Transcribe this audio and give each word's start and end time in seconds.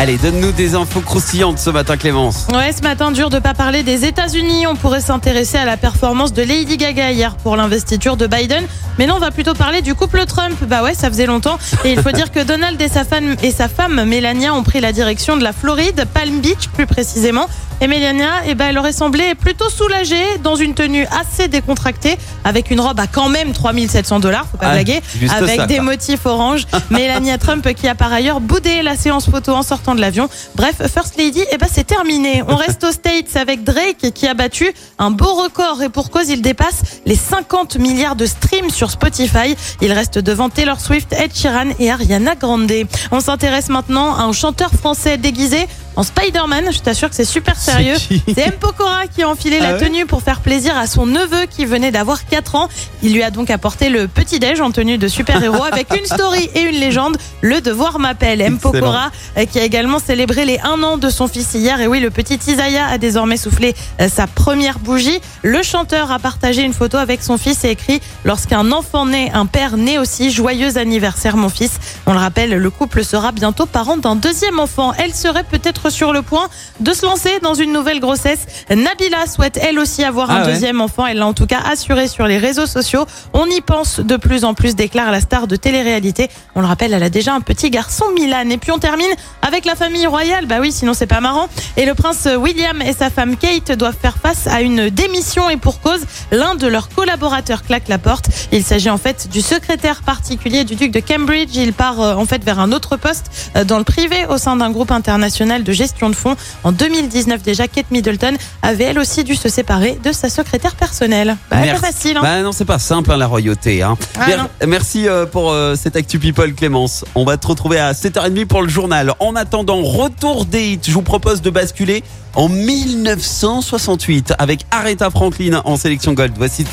Allez, 0.00 0.16
donne-nous 0.16 0.52
des 0.52 0.76
infos 0.76 1.00
croustillantes 1.00 1.58
ce 1.58 1.70
matin, 1.70 1.96
Clémence. 1.96 2.46
Ouais, 2.54 2.70
ce 2.72 2.82
matin, 2.82 3.10
dur 3.10 3.30
de 3.30 3.40
pas 3.40 3.52
parler 3.52 3.82
des 3.82 4.04
États-Unis. 4.04 4.64
On 4.68 4.76
pourrait 4.76 5.00
s'intéresser 5.00 5.58
à 5.58 5.64
la 5.64 5.76
performance 5.76 6.32
de 6.32 6.40
Lady 6.42 6.76
Gaga 6.76 7.10
hier 7.10 7.34
pour 7.34 7.56
l'investiture 7.56 8.16
de 8.16 8.28
Biden. 8.28 8.62
Mais 9.00 9.06
non, 9.08 9.16
on 9.16 9.18
va 9.20 9.32
plutôt 9.32 9.54
parler 9.54 9.82
du 9.82 9.96
couple 9.96 10.24
Trump. 10.26 10.56
Bah 10.68 10.84
ouais, 10.84 10.94
ça 10.94 11.08
faisait 11.08 11.26
longtemps. 11.26 11.58
Et 11.84 11.92
il 11.92 12.00
faut 12.00 12.12
dire 12.12 12.30
que 12.30 12.44
Donald 12.44 12.80
et 12.80 12.86
sa 12.88 13.04
femme, 13.04 13.34
et 13.42 13.50
sa 13.50 13.68
femme 13.68 14.04
Melania 14.04 14.54
ont 14.54 14.62
pris 14.62 14.80
la 14.80 14.92
direction 14.92 15.36
de 15.36 15.42
la 15.42 15.52
Floride, 15.52 16.04
Palm 16.14 16.38
Beach 16.38 16.68
plus 16.74 16.86
précisément. 16.86 17.46
Et 17.80 17.86
Melania, 17.86 18.30
eh 18.46 18.56
ben, 18.56 18.66
elle 18.70 18.78
aurait 18.78 18.92
semblé 18.92 19.36
plutôt 19.36 19.68
soulagée 19.70 20.24
dans 20.42 20.56
une 20.56 20.74
tenue 20.74 21.06
assez 21.20 21.46
décontractée 21.46 22.18
avec 22.42 22.72
une 22.72 22.80
robe 22.80 22.98
à 22.98 23.06
quand 23.06 23.28
même 23.28 23.52
3700 23.52 24.18
dollars, 24.18 24.46
faut 24.50 24.56
pas 24.58 24.70
Ah, 24.70 24.72
blaguer, 24.72 25.00
avec 25.30 25.60
ça, 25.60 25.66
des 25.66 25.78
motifs 25.78 26.24
orange. 26.26 26.66
Melania 26.90 27.38
Trump 27.38 27.72
qui 27.74 27.86
a 27.86 27.94
par 27.94 28.12
ailleurs 28.12 28.40
boudé 28.40 28.82
la 28.82 28.96
séance 28.96 29.30
photo 29.30 29.52
en 29.52 29.62
sortant 29.62 29.87
de 29.94 30.00
l'avion. 30.00 30.28
Bref, 30.54 30.76
First 30.92 31.16
Lady, 31.16 31.42
eh 31.52 31.58
ben, 31.58 31.66
c'est 31.70 31.86
terminé. 31.86 32.42
On 32.46 32.56
reste 32.66 32.84
aux 32.84 32.92
States 32.92 33.36
avec 33.36 33.64
Drake 33.64 34.12
qui 34.14 34.26
a 34.26 34.34
battu 34.34 34.72
un 34.98 35.10
beau 35.10 35.34
record 35.34 35.82
et 35.82 35.88
pour 35.88 36.10
cause, 36.10 36.28
il 36.28 36.42
dépasse 36.42 36.82
les 37.06 37.16
50 37.16 37.76
milliards 37.78 38.16
de 38.16 38.26
streams 38.26 38.70
sur 38.70 38.90
Spotify. 38.90 39.56
Il 39.80 39.92
reste 39.92 40.18
devant 40.18 40.48
Taylor 40.48 40.80
Swift, 40.80 41.12
Ed 41.12 41.34
Sheeran 41.34 41.70
et 41.78 41.90
Ariana 41.90 42.34
Grande. 42.34 42.72
On 43.10 43.20
s'intéresse 43.20 43.68
maintenant 43.68 44.14
à 44.14 44.22
un 44.22 44.32
chanteur 44.32 44.70
français 44.70 45.16
déguisé 45.16 45.66
en 45.98 46.04
Spider-Man. 46.04 46.72
Je 46.72 46.78
t'assure 46.78 47.10
que 47.10 47.16
c'est 47.16 47.24
super 47.24 47.56
sérieux. 47.56 47.96
C'est 47.98 48.38
M. 48.38 48.52
Pokora 48.58 49.08
qui 49.08 49.24
a 49.24 49.28
enfilé 49.28 49.58
Ah 49.60 49.64
la 49.64 49.72
ouais 49.72 49.80
tenue 49.80 50.06
pour 50.06 50.22
faire 50.22 50.40
plaisir 50.40 50.78
à 50.78 50.86
son 50.86 51.06
neveu 51.06 51.46
qui 51.50 51.66
venait 51.66 51.90
d'avoir 51.90 52.24
4 52.24 52.54
ans. 52.54 52.68
Il 53.02 53.12
lui 53.12 53.22
a 53.24 53.32
donc 53.32 53.50
apporté 53.50 53.88
le 53.88 54.06
petit-déj 54.06 54.60
en 54.60 54.70
tenue 54.70 54.96
de 54.96 55.08
super-héros 55.08 55.64
avec 55.72 55.88
une 55.96 56.06
story 56.06 56.48
et 56.54 56.60
une 56.60 56.76
légende. 56.76 57.16
Le 57.42 57.60
devoir 57.60 57.98
m'appelle. 57.98 58.40
M. 58.40 58.58
Pokora 58.58 59.10
euh, 59.36 59.44
qui 59.44 59.58
a 59.58 59.64
également 59.64 59.98
célébré 59.98 60.44
les 60.44 60.60
1 60.60 60.82
an 60.84 60.98
de 60.98 61.10
son 61.10 61.26
fils 61.26 61.52
hier. 61.54 61.80
Et 61.80 61.88
oui, 61.88 61.98
le 61.98 62.10
petit 62.10 62.38
Isaiah 62.46 62.86
a 62.86 62.98
désormais 62.98 63.36
soufflé 63.36 63.74
euh, 64.00 64.08
sa 64.08 64.28
première 64.28 64.78
bougie. 64.78 65.20
Le 65.42 65.64
chanteur 65.64 66.12
a 66.12 66.20
partagé 66.20 66.62
une 66.62 66.74
photo 66.74 66.96
avec 66.96 67.24
son 67.24 67.38
fils 67.38 67.64
et 67.64 67.70
écrit 67.70 68.00
Lorsqu'un 68.24 68.70
enfant 68.70 69.04
naît, 69.04 69.32
un 69.34 69.46
père 69.46 69.76
naît 69.76 69.98
aussi. 69.98 70.30
Joyeux 70.30 70.78
anniversaire, 70.78 71.36
mon 71.36 71.48
fils. 71.48 71.80
On 72.06 72.12
le 72.12 72.18
rappelle, 72.20 72.50
le 72.50 72.70
couple 72.70 73.04
sera 73.04 73.32
bientôt 73.32 73.66
parent 73.66 73.96
d'un 73.96 74.14
deuxième 74.14 74.60
enfant. 74.60 74.92
Elle 74.96 75.12
serait 75.12 75.42
peut-être 75.42 75.87
sur 75.90 76.12
le 76.12 76.22
point 76.22 76.48
de 76.80 76.92
se 76.92 77.04
lancer 77.04 77.38
dans 77.42 77.54
une 77.54 77.72
nouvelle 77.72 78.00
grossesse. 78.00 78.46
Nabila 78.70 79.26
souhaite 79.26 79.58
elle 79.62 79.78
aussi 79.78 80.04
avoir 80.04 80.30
Ah 80.30 80.34
un 80.38 80.44
ouais. 80.46 80.52
deuxième 80.52 80.80
enfant. 80.80 81.06
Elle 81.06 81.18
l'a 81.18 81.26
en 81.26 81.34
tout 81.34 81.46
cas 81.46 81.60
assuré 81.70 82.08
sur 82.08 82.26
les 82.26 82.38
réseaux 82.38 82.66
sociaux. 82.66 83.06
On 83.32 83.46
y 83.46 83.60
pense 83.60 84.00
de 84.00 84.16
plus 84.16 84.44
en 84.44 84.54
plus, 84.54 84.74
déclare 84.74 85.10
la 85.10 85.20
star 85.20 85.46
de 85.46 85.56
télé-réalité. 85.56 86.28
On 86.54 86.60
le 86.60 86.66
rappelle, 86.66 86.92
elle 86.94 87.02
a 87.02 87.10
déjà 87.10 87.34
un 87.34 87.40
petit 87.40 87.70
garçon, 87.70 88.04
Milan. 88.14 88.48
Et 88.50 88.58
puis 88.58 88.72
on 88.72 88.78
termine 88.78 89.10
avec 89.42 89.64
la 89.64 89.74
famille 89.74 90.06
royale. 90.06 90.46
Bah 90.46 90.56
oui, 90.60 90.72
sinon 90.72 90.94
c'est 90.94 91.06
pas 91.06 91.20
marrant. 91.20 91.48
Et 91.76 91.86
le 91.86 91.94
prince 91.94 92.28
William 92.38 92.80
et 92.82 92.92
sa 92.92 93.10
femme 93.10 93.36
Kate 93.36 93.72
doivent 93.72 93.96
faire 94.00 94.18
face 94.18 94.46
à 94.46 94.60
une 94.60 94.90
démission 94.90 95.48
et 95.50 95.56
pour 95.56 95.80
cause, 95.80 96.00
l'un 96.32 96.54
de 96.54 96.66
leurs 96.66 96.88
collaborateurs 96.88 97.62
claque 97.62 97.88
la 97.88 97.98
porte. 97.98 98.26
Il 98.52 98.62
s'agit 98.64 98.90
en 98.90 98.98
fait 98.98 99.28
du 99.30 99.40
secrétaire 99.40 100.02
particulier 100.02 100.64
du 100.64 100.74
duc 100.74 100.90
de 100.90 101.00
Cambridge. 101.00 101.50
Il 101.54 101.72
part 101.72 102.00
euh, 102.00 102.14
en 102.14 102.24
fait 102.26 102.44
vers 102.44 102.58
un 102.58 102.72
autre 102.72 102.96
poste 102.96 103.26
euh, 103.56 103.64
dans 103.64 103.78
le 103.78 103.84
privé 103.84 104.26
au 104.28 104.38
sein 104.38 104.56
d'un 104.56 104.70
groupe 104.70 104.90
international 104.90 105.64
de 105.64 105.72
gestion 105.78 106.10
de 106.10 106.16
fonds. 106.16 106.36
En 106.64 106.72
2019 106.72 107.42
déjà, 107.42 107.66
Kate 107.68 107.90
Middleton 107.90 108.34
avait 108.62 108.84
elle 108.84 108.98
aussi 108.98 109.24
dû 109.24 109.34
se 109.36 109.48
séparer 109.48 109.98
de 110.04 110.12
sa 110.12 110.28
secrétaire 110.28 110.74
personnelle. 110.74 111.36
Bah, 111.50 111.56
Merci. 111.62 111.80
pas 111.80 111.86
facile. 111.86 112.16
Hein. 112.18 112.22
Bah 112.22 112.42
non, 112.42 112.52
c'est 112.52 112.64
pas 112.66 112.78
simple 112.78 113.10
hein, 113.12 113.16
la 113.16 113.26
royauté. 113.26 113.82
Hein. 113.82 113.96
Ah, 114.18 114.26
Mer- 114.26 114.38
non. 114.42 114.48
Merci 114.68 115.08
euh, 115.08 115.24
pour 115.24 115.52
euh, 115.52 115.74
cette 115.80 115.96
Actu 115.96 116.18
People, 116.18 116.52
Clémence. 116.54 117.04
On 117.14 117.24
va 117.24 117.36
te 117.38 117.46
retrouver 117.46 117.78
à 117.78 117.92
7h30 117.92 118.44
pour 118.46 118.62
le 118.62 118.68
journal. 118.68 119.14
En 119.20 119.34
attendant, 119.36 119.80
retour 119.82 120.44
des 120.44 120.72
hits. 120.72 120.80
Je 120.86 120.92
vous 120.92 121.02
propose 121.02 121.40
de 121.40 121.50
basculer 121.50 122.02
en 122.34 122.48
1968 122.48 124.34
avec 124.38 124.66
Aretha 124.70 125.10
Franklin 125.10 125.62
en 125.64 125.76
sélection 125.76 126.12
Gold. 126.12 126.32
Voici 126.36 126.64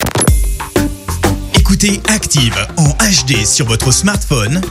Écoutez 1.53 2.01
Active 2.09 2.55
en 2.77 2.89
HD 2.89 3.45
sur 3.45 3.65
votre 3.65 3.91
smartphone, 3.91 4.61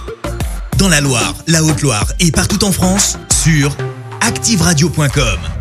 dans 0.79 0.89
la 0.89 1.01
Loire, 1.01 1.35
la 1.47 1.63
Haute-Loire 1.63 2.07
et 2.21 2.31
partout 2.31 2.65
en 2.65 2.73
France, 2.73 3.19
sur 3.43 3.77
activeradio.com. 4.25 5.54